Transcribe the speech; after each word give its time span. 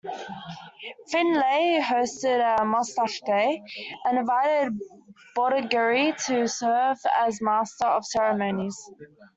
Finley 1.11 1.79
hosted 1.79 2.39
a 2.59 2.65
"mustache 2.65 3.21
day", 3.21 3.61
and 4.03 4.17
invited 4.17 4.81
Bordagaray 5.37 6.13
to 6.25 6.47
serve 6.47 6.97
as 7.21 7.39
master 7.39 7.85
of 7.85 8.03
ceremonies. 8.03 8.79